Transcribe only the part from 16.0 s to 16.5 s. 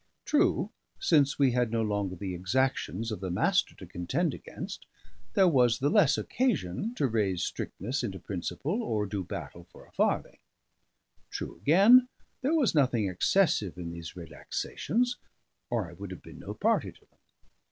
have been